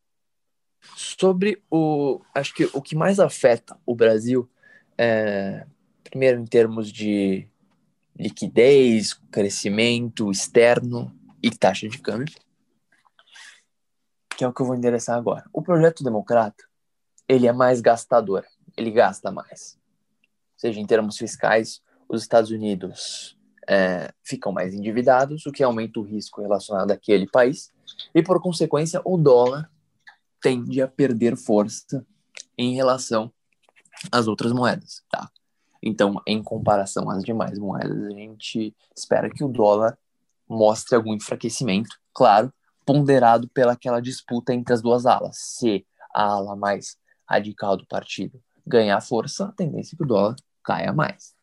Sobre 0.95 1.61
o, 1.71 2.21
acho 2.35 2.53
que 2.53 2.69
o 2.73 2.81
que 2.81 2.95
mais 2.95 3.19
afeta 3.19 3.77
o 3.85 3.95
Brasil 3.95 4.49
é, 4.97 5.65
primeiro 6.03 6.39
em 6.39 6.45
termos 6.45 6.91
de 6.91 7.47
liquidez, 8.15 9.13
crescimento 9.31 10.29
externo 10.29 11.11
e 11.41 11.49
taxa 11.49 11.89
de 11.89 11.97
câmbio, 11.97 12.35
que 14.37 14.43
é 14.43 14.47
o 14.47 14.53
que 14.53 14.61
eu 14.61 14.65
vou 14.65 14.75
endereçar 14.75 15.17
agora. 15.17 15.43
O 15.51 15.61
projeto 15.61 16.03
democrata, 16.03 16.63
ele 17.27 17.47
é 17.47 17.51
mais 17.51 17.81
gastador, 17.81 18.45
ele 18.77 18.91
gasta 18.91 19.31
mais. 19.31 19.77
Ou 20.53 20.59
seja, 20.59 20.79
em 20.79 20.85
termos 20.85 21.17
fiscais, 21.17 21.81
os 22.07 22.21
Estados 22.21 22.51
Unidos 22.51 23.37
é, 23.67 24.13
ficam 24.23 24.51
mais 24.51 24.73
endividados, 24.73 25.45
o 25.45 25.51
que 25.51 25.63
aumenta 25.63 25.99
o 25.99 26.03
risco 26.03 26.41
relacionado 26.41 26.91
àquele 26.91 27.27
país, 27.27 27.73
e 28.13 28.21
por 28.21 28.41
consequência, 28.41 29.01
o 29.03 29.17
dólar 29.17 29.69
tende 30.43 30.81
a 30.81 30.87
perder 30.87 31.37
força 31.37 32.05
em 32.57 32.75
relação 32.75 33.31
às 34.11 34.27
outras 34.27 34.51
moedas, 34.51 35.01
tá? 35.09 35.31
Então, 35.81 36.21
em 36.27 36.43
comparação 36.43 37.09
às 37.09 37.23
demais 37.23 37.57
moedas, 37.57 38.05
a 38.05 38.11
gente 38.11 38.75
espera 38.95 39.29
que 39.29 39.43
o 39.43 39.47
dólar 39.47 39.97
mostre 40.47 40.95
algum 40.95 41.13
enfraquecimento, 41.13 41.97
claro, 42.13 42.53
ponderado 42.85 43.49
pelaquela 43.49 44.01
disputa 44.01 44.53
entre 44.53 44.73
as 44.73 44.81
duas 44.81 45.05
alas. 45.05 45.37
Se 45.37 45.85
a 46.13 46.23
ala 46.23 46.55
mais 46.55 46.97
radical 47.27 47.77
do 47.77 47.87
partido 47.87 48.41
ganhar 48.67 48.99
força, 49.01 49.45
a 49.45 49.51
tendência 49.51 49.95
é 49.95 49.97
que 49.97 50.03
o 50.03 50.07
dólar 50.07 50.35
caia 50.63 50.93
mais 50.93 51.33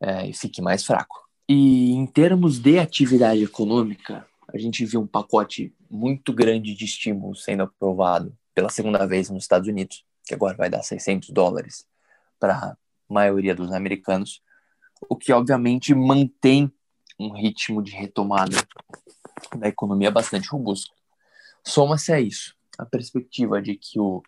é, 0.00 0.28
e 0.28 0.32
fique 0.32 0.62
mais 0.62 0.84
fraco. 0.84 1.24
E 1.48 1.92
em 1.92 2.06
termos 2.06 2.58
de 2.58 2.78
atividade 2.78 3.42
econômica, 3.42 4.26
a 4.54 4.58
gente 4.58 4.84
viu 4.86 5.00
um 5.00 5.06
pacote 5.06 5.74
muito 5.90 6.32
grande 6.32 6.74
de 6.74 6.84
estímulos 6.84 7.42
sendo 7.42 7.64
aprovado 7.64 8.38
pela 8.54 8.68
segunda 8.68 9.04
vez 9.04 9.28
nos 9.28 9.42
Estados 9.42 9.68
Unidos, 9.68 10.06
que 10.24 10.32
agora 10.32 10.56
vai 10.56 10.70
dar 10.70 10.80
600 10.80 11.30
dólares 11.30 11.88
para 12.38 12.78
maioria 13.08 13.52
dos 13.52 13.72
americanos, 13.72 14.40
o 15.08 15.16
que 15.16 15.32
obviamente 15.32 15.92
mantém 15.92 16.72
um 17.18 17.32
ritmo 17.32 17.82
de 17.82 17.90
retomada 17.90 18.56
da 19.58 19.66
economia 19.66 20.10
bastante 20.10 20.48
robusto. 20.48 20.94
Soma-se 21.64 22.12
a 22.12 22.20
isso 22.20 22.56
a 22.78 22.86
perspectiva 22.86 23.60
de 23.60 23.74
que 23.74 23.98
o, 23.98 24.22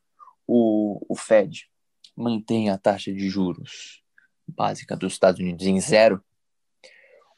o, 0.44 1.06
o 1.08 1.14
Fed 1.14 1.70
mantenha 2.16 2.74
a 2.74 2.78
taxa 2.78 3.12
de 3.12 3.28
juros 3.28 4.02
básica 4.46 4.96
dos 4.96 5.12
Estados 5.12 5.40
Unidos 5.40 5.66
em 5.66 5.80
zero, 5.80 6.22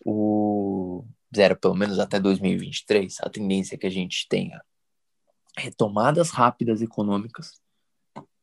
o 0.05 1.05
zero 1.35 1.57
pelo 1.57 1.75
menos 1.75 1.99
até 1.99 2.19
2023, 2.19 3.19
a 3.21 3.29
tendência 3.29 3.75
é 3.75 3.79
que 3.79 3.87
a 3.87 3.91
gente 3.91 4.27
tenha 4.29 4.63
retomadas 5.57 6.31
rápidas 6.31 6.81
econômicas, 6.81 7.61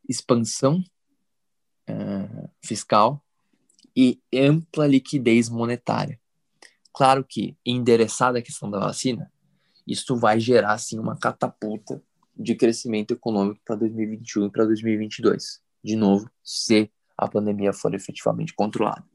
expansão 0.07 0.83
uh, 1.89 2.49
fiscal 2.63 3.23
e 3.95 4.21
ampla 4.33 4.85
liquidez 4.85 5.49
monetária. 5.49 6.19
Claro 6.93 7.23
que, 7.23 7.57
endereçada 7.65 8.39
a 8.39 8.41
questão 8.41 8.69
da 8.69 8.79
vacina, 8.79 9.31
isso 9.87 10.15
vai 10.15 10.39
gerar, 10.39 10.77
sim, 10.77 10.99
uma 10.99 11.17
catapulta 11.17 12.01
de 12.35 12.55
crescimento 12.55 13.13
econômico 13.13 13.61
para 13.65 13.75
2021 13.75 14.45
e 14.47 14.49
para 14.49 14.65
2022. 14.65 15.61
De 15.83 15.95
novo, 15.95 16.29
se 16.43 16.91
a 17.17 17.27
pandemia 17.27 17.71
for 17.71 17.93
efetivamente 17.93 18.53
controlada. 18.53 19.05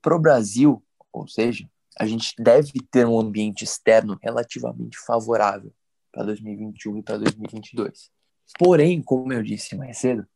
Para 0.00 0.16
o 0.16 0.20
Brasil, 0.20 0.82
ou 1.12 1.28
seja, 1.28 1.68
a 1.98 2.06
gente 2.06 2.34
deve 2.38 2.72
ter 2.90 3.06
um 3.06 3.18
ambiente 3.18 3.62
externo 3.64 4.18
relativamente 4.22 4.98
favorável 4.98 5.72
para 6.12 6.24
2021 6.24 6.98
e 6.98 7.02
para 7.02 7.18
2022. 7.18 8.10
Porém, 8.58 9.02
como 9.02 9.32
eu 9.32 9.42
disse 9.42 9.76
mais 9.76 9.98
cedo, 9.98 10.26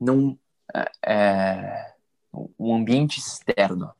não 0.00 0.38
é, 0.74 1.94
um 2.58 2.74
ambiente 2.74 3.18
externo 3.18 3.92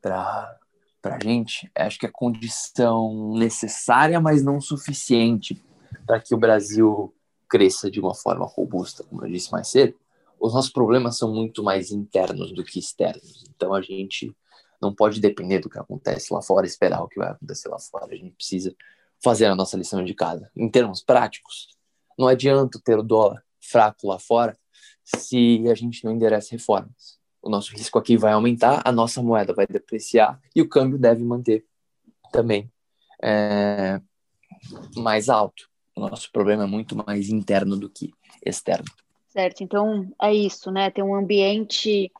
para 0.00 0.58
a 1.04 1.18
gente, 1.22 1.70
acho 1.74 1.98
que 1.98 2.06
é 2.06 2.10
condição 2.10 3.34
necessária, 3.36 4.20
mas 4.20 4.42
não 4.42 4.60
suficiente 4.60 5.62
para 6.06 6.20
que 6.20 6.34
o 6.34 6.38
Brasil 6.38 7.14
cresça 7.48 7.90
de 7.90 8.00
uma 8.00 8.14
forma 8.14 8.44
robusta, 8.44 9.04
como 9.04 9.24
eu 9.24 9.30
disse 9.30 9.52
mais 9.52 9.68
cedo. 9.68 9.94
Os 10.38 10.54
nossos 10.54 10.70
problemas 10.70 11.16
são 11.16 11.32
muito 11.32 11.62
mais 11.62 11.90
internos 11.90 12.52
do 12.52 12.64
que 12.64 12.78
externos. 12.78 13.44
Então 13.54 13.74
a 13.74 13.80
gente 13.80 14.34
não 14.80 14.94
pode 14.94 15.20
depender 15.20 15.58
do 15.58 15.70
que 15.70 15.78
acontece 15.78 16.32
lá 16.32 16.42
fora, 16.42 16.66
esperar 16.66 17.02
o 17.02 17.08
que 17.08 17.18
vai 17.18 17.30
acontecer 17.30 17.68
lá 17.68 17.78
fora. 17.78 18.12
A 18.12 18.16
gente 18.16 18.34
precisa 18.34 18.74
fazer 19.22 19.46
a 19.46 19.54
nossa 19.54 19.76
lição 19.76 20.04
de 20.04 20.14
casa. 20.14 20.50
Em 20.54 20.68
termos 20.68 21.02
práticos, 21.02 21.68
não 22.18 22.28
adianta 22.28 22.80
ter 22.84 22.98
o 22.98 23.02
dólar 23.02 23.42
fraco 23.60 24.08
lá 24.08 24.18
fora 24.18 24.56
se 25.04 25.64
a 25.70 25.74
gente 25.74 26.04
não 26.04 26.12
endereça 26.12 26.50
reformas. 26.52 27.18
O 27.40 27.48
nosso 27.48 27.72
risco 27.72 27.98
aqui 27.98 28.16
vai 28.16 28.32
aumentar, 28.32 28.82
a 28.84 28.90
nossa 28.90 29.22
moeda 29.22 29.54
vai 29.54 29.66
depreciar 29.66 30.40
e 30.54 30.60
o 30.60 30.68
câmbio 30.68 30.98
deve 30.98 31.22
manter 31.22 31.64
também 32.32 32.70
é, 33.22 34.00
mais 34.96 35.28
alto. 35.28 35.68
O 35.94 36.00
nosso 36.00 36.30
problema 36.32 36.64
é 36.64 36.66
muito 36.66 36.96
mais 36.96 37.28
interno 37.28 37.76
do 37.76 37.88
que 37.88 38.12
externo. 38.44 38.86
Certo, 39.36 39.62
então 39.62 40.10
é 40.22 40.32
isso, 40.32 40.70
né? 40.70 40.90
Ter 40.90 41.02
um 41.02 41.14
ambiente 41.14 42.10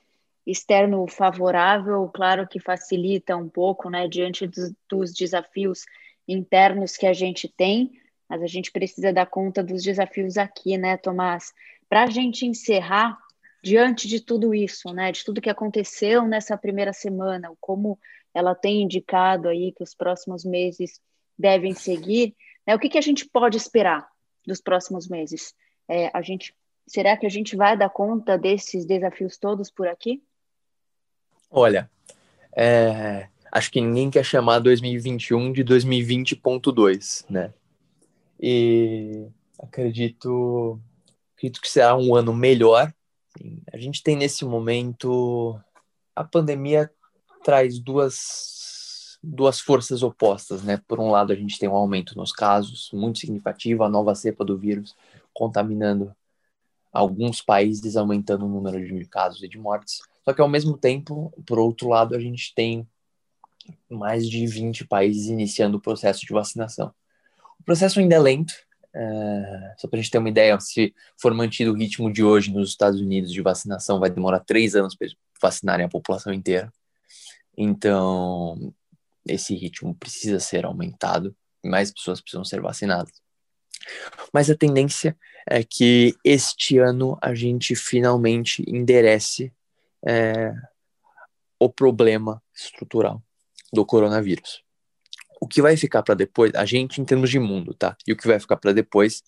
externo 0.46 1.06
favorável, 1.08 2.10
claro 2.12 2.46
que 2.46 2.60
facilita 2.60 3.34
um 3.34 3.48
pouco, 3.48 3.88
né, 3.88 4.06
diante 4.06 4.46
dos, 4.46 4.74
dos 4.86 5.14
desafios 5.14 5.86
internos 6.28 6.94
que 6.94 7.06
a 7.06 7.14
gente 7.14 7.48
tem, 7.48 7.90
mas 8.28 8.42
a 8.42 8.46
gente 8.46 8.70
precisa 8.70 9.14
dar 9.14 9.24
conta 9.24 9.62
dos 9.64 9.82
desafios 9.82 10.36
aqui, 10.36 10.76
né, 10.76 10.98
Tomás? 10.98 11.54
Para 11.88 12.02
a 12.02 12.06
gente 12.06 12.44
encerrar, 12.44 13.18
diante 13.64 14.06
de 14.06 14.20
tudo 14.20 14.54
isso, 14.54 14.92
né, 14.92 15.10
de 15.10 15.24
tudo 15.24 15.40
que 15.40 15.48
aconteceu 15.48 16.26
nessa 16.26 16.54
primeira 16.54 16.92
semana, 16.92 17.50
como 17.58 17.98
ela 18.34 18.54
tem 18.54 18.82
indicado 18.82 19.48
aí 19.48 19.72
que 19.72 19.82
os 19.82 19.94
próximos 19.94 20.44
meses 20.44 21.00
devem 21.38 21.72
seguir, 21.72 22.36
né, 22.66 22.74
o 22.74 22.78
que, 22.78 22.90
que 22.90 22.98
a 22.98 23.02
gente 23.02 23.26
pode 23.26 23.56
esperar 23.56 24.06
dos 24.46 24.60
próximos 24.60 25.08
meses? 25.08 25.54
É, 25.88 26.10
a 26.12 26.20
gente, 26.20 26.54
será 26.86 27.16
que 27.16 27.26
a 27.26 27.30
gente 27.30 27.56
vai 27.56 27.76
dar 27.76 27.90
conta 27.90 28.38
desses 28.38 28.84
desafios 28.84 29.36
todos 29.36 29.70
por 29.70 29.88
aqui? 29.88 30.22
Olha, 31.50 31.90
é, 32.54 33.28
acho 33.50 33.70
que 33.70 33.80
ninguém 33.80 34.10
quer 34.10 34.24
chamar 34.24 34.60
2021 34.60 35.52
de 35.52 35.64
2020.2, 35.64 37.24
né? 37.28 37.52
E 38.40 39.26
acredito, 39.58 40.80
acredito 41.34 41.60
que 41.60 41.70
será 41.70 41.96
um 41.96 42.14
ano 42.14 42.34
melhor. 42.34 42.92
A 43.72 43.76
gente 43.76 44.02
tem 44.02 44.16
nesse 44.16 44.44
momento 44.44 45.58
a 46.14 46.24
pandemia 46.24 46.90
traz 47.44 47.78
duas 47.78 49.18
duas 49.22 49.58
forças 49.58 50.02
opostas, 50.02 50.62
né? 50.62 50.80
Por 50.86 51.00
um 51.00 51.10
lado, 51.10 51.32
a 51.32 51.36
gente 51.36 51.58
tem 51.58 51.68
um 51.68 51.74
aumento 51.74 52.16
nos 52.16 52.30
casos 52.30 52.90
muito 52.92 53.18
significativo, 53.18 53.82
a 53.82 53.88
nova 53.88 54.14
cepa 54.14 54.44
do 54.44 54.56
vírus 54.56 54.94
contaminando 55.34 56.14
alguns 56.96 57.42
países, 57.42 57.96
aumentando 57.96 58.46
o 58.46 58.48
número 58.48 58.82
de 58.84 59.04
casos 59.06 59.42
e 59.42 59.48
de 59.48 59.58
mortes. 59.58 60.00
Só 60.24 60.32
que 60.32 60.40
ao 60.40 60.48
mesmo 60.48 60.76
tempo, 60.76 61.32
por 61.46 61.58
outro 61.58 61.88
lado, 61.88 62.14
a 62.14 62.20
gente 62.20 62.54
tem 62.54 62.86
mais 63.90 64.28
de 64.28 64.46
20 64.46 64.86
países 64.86 65.26
iniciando 65.26 65.76
o 65.76 65.80
processo 65.80 66.20
de 66.20 66.32
vacinação. 66.32 66.92
O 67.60 67.62
processo 67.64 68.00
ainda 68.00 68.14
é 68.14 68.18
lento, 68.18 68.54
é, 68.94 69.74
só 69.76 69.88
para 69.88 69.98
a 69.98 70.02
gente 70.02 70.10
ter 70.10 70.18
uma 70.18 70.28
ideia, 70.28 70.58
se 70.58 70.94
for 71.20 71.34
mantido 71.34 71.72
o 71.72 71.76
ritmo 71.76 72.10
de 72.10 72.24
hoje 72.24 72.50
nos 72.50 72.70
Estados 72.70 73.00
Unidos 73.00 73.30
de 73.30 73.42
vacinação, 73.42 74.00
vai 74.00 74.08
demorar 74.08 74.40
três 74.40 74.74
anos 74.74 74.94
para 74.94 75.08
vacinarem 75.40 75.84
a 75.84 75.88
população 75.88 76.32
inteira. 76.32 76.72
Então, 77.56 78.72
esse 79.26 79.54
ritmo 79.54 79.94
precisa 79.94 80.40
ser 80.40 80.64
aumentado, 80.64 81.36
mais 81.64 81.92
pessoas 81.92 82.20
precisam 82.20 82.44
ser 82.44 82.60
vacinadas. 82.60 83.25
Mas 84.32 84.50
a 84.50 84.56
tendência 84.56 85.16
é 85.48 85.62
que 85.62 86.14
este 86.24 86.78
ano 86.78 87.18
a 87.22 87.34
gente 87.34 87.74
finalmente 87.74 88.64
enderece 88.66 89.52
é, 90.06 90.52
o 91.58 91.68
problema 91.68 92.42
estrutural 92.54 93.22
do 93.72 93.84
coronavírus. 93.84 94.62
O 95.40 95.46
que 95.46 95.62
vai 95.62 95.76
ficar 95.76 96.02
para 96.02 96.14
depois, 96.14 96.52
a 96.54 96.64
gente 96.64 97.00
em 97.00 97.04
termos 97.04 97.30
de 97.30 97.38
mundo, 97.38 97.74
tá? 97.74 97.96
E 98.06 98.12
o 98.12 98.16
que 98.16 98.26
vai 98.26 98.40
ficar 98.40 98.56
para 98.56 98.72
depois 98.72 99.22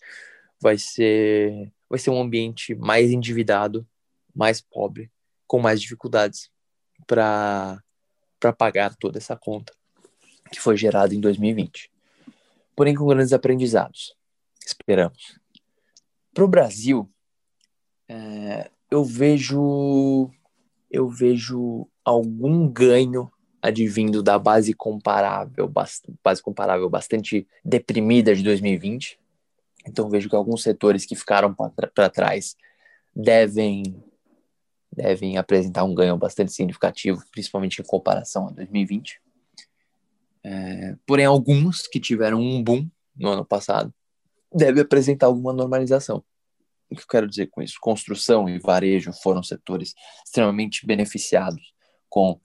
vai 0.61 0.79
ser 0.79 1.73
vai 1.89 1.99
ser 1.99 2.11
um 2.11 2.21
ambiente 2.21 2.75
mais 2.75 3.11
endividado, 3.11 3.87
mais 4.35 4.61
pobre, 4.61 5.11
com 5.47 5.59
mais 5.59 5.81
dificuldades 5.81 6.51
para 7.07 7.83
para 8.41 8.53
pagar 8.53 8.95
toda 8.95 9.19
essa 9.19 9.37
conta 9.37 9.73
que 10.51 10.61
foi 10.61 10.77
gerada 10.77 11.15
em 11.15 11.21
2020. 11.21 11.91
Porém 12.75 12.95
com 12.95 13.07
grandes 13.07 13.33
aprendizados. 13.33 14.17
Esperamos. 14.69 15.41
Para 16.35 16.45
o 16.45 16.49
Brasil, 16.49 17.11
é, 18.07 18.71
eu 18.91 19.03
vejo 19.03 20.31
eu 20.91 21.09
vejo 21.09 21.89
algum 22.05 22.69
ganho 22.69 23.31
advindo 23.61 24.23
da 24.23 24.39
base 24.39 24.73
comparável, 24.73 25.71
base 26.23 26.43
comparável 26.43 26.89
bastante 26.89 27.47
deprimida 27.65 28.35
de 28.35 28.43
2020. 28.43 29.19
Então 29.87 30.09
vejo 30.11 30.29
que 30.29 30.37
alguns 30.37 30.63
setores 30.63 31.07
que 31.07 31.17
ficaram 31.17 31.55
para 31.55 32.11
trás 32.11 32.55
devem 33.15 34.03
devem 34.95 35.39
apresentar 35.39 35.85
um 35.85 35.95
ganho 35.95 36.17
bastante 36.17 36.53
significativo, 36.53 37.23
principalmente 37.31 37.81
em 37.81 37.85
comparação 37.85 38.49
a 38.49 38.51
2020. 38.51 39.21
É, 40.45 40.97
porém, 41.07 41.25
alguns 41.25 41.87
que 41.87 42.01
tiveram 42.01 42.41
um 42.41 42.63
boom 42.63 42.89
no 43.17 43.31
ano 43.31 43.45
passado 43.45 43.93
devem 44.53 44.83
apresentar 44.83 45.27
alguma 45.27 45.53
normalização. 45.53 46.25
O 46.91 46.97
que 46.97 47.03
eu 47.03 47.07
quero 47.09 47.29
dizer 47.29 47.49
com 47.49 47.61
isso? 47.61 47.77
Construção 47.81 48.49
e 48.49 48.59
varejo 48.59 49.13
foram 49.13 49.43
setores 49.43 49.95
extremamente 50.25 50.87
beneficiados 50.87 51.75
com 52.09 52.41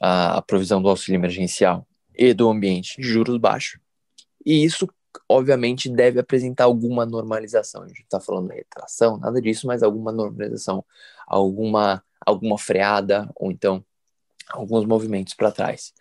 a 0.00 0.40
provisão 0.42 0.80
do 0.80 0.88
auxílio 0.88 1.18
emergencial 1.18 1.86
e 2.14 2.32
do 2.32 2.48
ambiente 2.48 3.00
de 3.00 3.06
juros 3.06 3.36
baixos. 3.36 3.80
E 4.44 4.64
isso, 4.64 4.88
obviamente, 5.28 5.90
deve 5.90 6.20
apresentar 6.20 6.64
alguma 6.64 7.04
normalização. 7.04 7.82
A 7.82 7.88
gente 7.88 8.02
está 8.02 8.20
falando 8.20 8.48
de 8.48 8.54
retração, 8.54 9.18
nada 9.18 9.40
disso, 9.40 9.66
mas 9.66 9.82
alguma 9.82 10.12
normalização, 10.12 10.84
alguma, 11.26 12.02
alguma 12.24 12.56
freada, 12.56 13.30
ou 13.36 13.50
então 13.50 13.84
alguns 14.48 14.86
movimentos 14.86 15.34
para 15.34 15.52
trás. 15.52 15.92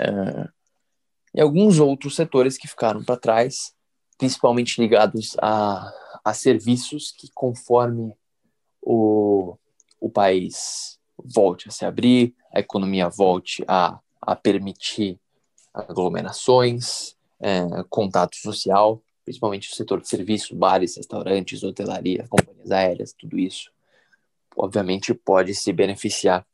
Uh, 0.00 0.48
e 1.34 1.40
alguns 1.40 1.78
outros 1.78 2.14
setores 2.14 2.58
que 2.58 2.68
ficaram 2.68 3.02
para 3.02 3.16
trás, 3.16 3.74
principalmente 4.22 4.80
ligados 4.80 5.36
a 5.40 5.92
a 6.24 6.32
serviços 6.32 7.10
que, 7.10 7.28
conforme 7.34 8.12
o, 8.80 9.56
o 10.00 10.10
país 10.10 10.98
volte 11.18 11.68
a 11.68 11.70
se 11.70 11.84
abrir, 11.84 12.34
a 12.54 12.60
economia 12.60 13.08
volte 13.08 13.64
a, 13.66 13.98
a 14.20 14.36
permitir 14.36 15.18
aglomerações, 15.74 17.16
é, 17.40 17.66
contato 17.88 18.36
social, 18.36 19.02
principalmente 19.24 19.70
o 19.70 19.74
setor 19.74 20.00
de 20.00 20.08
serviços, 20.08 20.56
bares, 20.56 20.96
restaurantes, 20.96 21.62
hotelaria, 21.62 22.26
companhias 22.28 22.70
aéreas, 22.70 23.12
tudo 23.12 23.38
isso, 23.38 23.70
obviamente 24.56 25.14
pode 25.14 25.54
se 25.54 25.72
beneficiar 25.72 26.46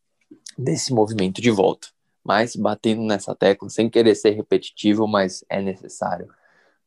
desse 0.57 0.93
movimento 0.93 1.41
de 1.41 1.51
volta. 1.51 1.89
Mas 2.25 2.55
batendo 2.57 3.03
nessa 3.03 3.35
tecla, 3.35 3.71
sem 3.71 3.89
querer 3.89 4.15
ser 4.15 4.31
repetitivo, 4.31 5.07
mas 5.07 5.45
é 5.49 5.63
necessário 5.63 6.29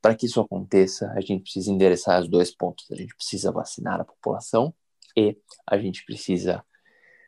para 0.02 0.16
que 0.16 0.26
isso 0.26 0.42
aconteça, 0.42 1.12
a 1.16 1.22
gente 1.22 1.44
precisa 1.44 1.72
endereçar 1.72 2.20
os 2.22 2.28
dois 2.28 2.52
pontos. 2.52 2.90
A 2.92 2.96
gente 2.96 3.16
precisa 3.16 3.52
vacinar 3.52 4.02
a 4.02 4.06
população 4.06 4.74
e 5.16 5.38
a 5.68 5.78
gente 5.78 6.04
precisa 6.06 6.64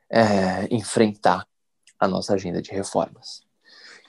é, 0.09 0.67
enfrentar 0.73 1.47
a 1.99 2.07
nossa 2.07 2.33
agenda 2.33 2.61
de 2.61 2.71
reformas. 2.71 3.43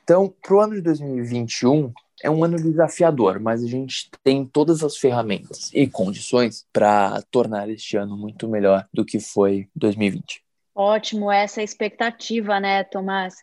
Então, 0.03 0.35
para 0.43 0.55
o 0.55 0.61
ano 0.61 0.75
de 0.75 0.83
2021, 0.83 1.93
é 2.23 2.31
um 2.31 2.45
ano 2.45 2.57
desafiador, 2.57 3.41
mas 3.41 3.63
a 3.63 3.67
gente 3.67 4.11
tem 4.23 4.45
todas 4.45 4.83
as 4.83 4.97
ferramentas 4.97 5.71
e 5.73 5.87
condições 5.87 6.67
para 6.73 7.23
tornar 7.31 7.69
este 7.69 7.97
ano 7.97 8.17
muito 8.17 8.49
melhor 8.49 8.87
do 8.93 9.05
que 9.05 9.19
foi 9.19 9.69
2020. 9.75 10.43
Ótimo, 10.75 11.31
essa 11.31 11.61
é 11.61 11.65
expectativa, 11.65 12.59
né, 12.61 12.85
Tomás? 12.85 13.37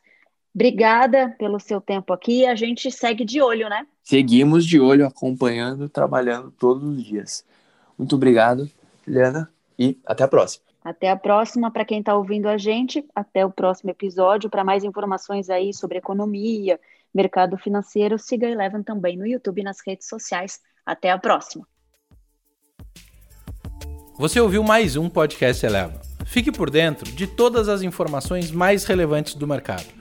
Obrigada 0.54 1.34
pelo 1.40 1.60
seu 1.60 1.80
tempo 1.80 2.12
aqui. 2.12 2.46
A 2.46 2.56
gente 2.56 2.92
segue 2.92 3.24
de 3.24 3.42
olho, 3.42 3.70
né? 3.70 3.88
Seguimos 4.04 4.66
de 4.66 4.80
olho, 4.80 5.08
acompanhando, 5.08 5.88
trabalhando 5.88 6.52
todos 6.52 6.84
os 6.84 7.04
dias. 7.04 7.46
Muito 7.98 8.16
obrigado, 8.16 8.70
Juliana, 9.08 9.50
e 9.80 9.98
até 10.06 10.24
a 10.24 10.28
próxima. 10.28 10.66
Até 10.84 11.10
a 11.10 11.16
próxima, 11.16 11.72
para 11.72 11.86
quem 11.86 12.00
está 12.00 12.16
ouvindo 12.16 12.48
a 12.48 12.58
gente. 12.58 13.06
Até 13.16 13.46
o 13.46 13.52
próximo 13.52 13.92
episódio. 13.92 14.50
Para 14.50 14.64
mais 14.64 14.84
informações 14.84 15.50
aí 15.50 15.74
sobre 15.74 16.00
economia, 16.00 16.80
mercado 17.14 17.58
financeiro, 17.58 18.18
siga 18.20 18.48
a 18.48 18.50
Eleven 18.50 18.84
também 18.84 19.16
no 19.16 19.26
YouTube 19.26 19.62
e 19.62 19.64
nas 19.64 19.78
redes 19.86 20.08
sociais. 20.08 20.60
Até 20.86 21.12
a 21.12 21.18
próxima. 21.18 21.66
Você 24.18 24.40
ouviu 24.40 24.64
mais 24.64 24.98
um 24.98 25.10
podcast 25.10 25.66
Eleven. 25.66 25.98
Fique 26.26 26.52
por 26.52 26.70
dentro 26.70 27.10
de 27.12 27.26
todas 27.26 27.70
as 27.70 27.82
informações 27.82 28.52
mais 28.52 28.84
relevantes 28.84 29.36
do 29.36 29.48
mercado 29.48 30.01